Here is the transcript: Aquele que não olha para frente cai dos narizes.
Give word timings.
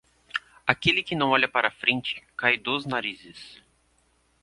Aquele 0.65 1.03
que 1.03 1.13
não 1.13 1.29
olha 1.29 1.47
para 1.47 1.69
frente 1.69 2.23
cai 2.35 2.57
dos 2.57 2.87
narizes. 2.87 3.61